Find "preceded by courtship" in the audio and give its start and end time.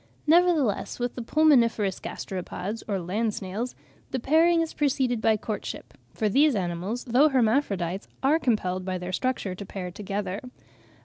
4.73-5.93